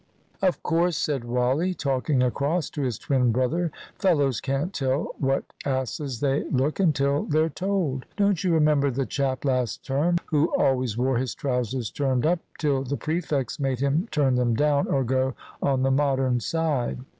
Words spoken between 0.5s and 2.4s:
course," said Wally, talking